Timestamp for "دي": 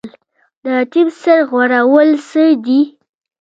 2.65-2.81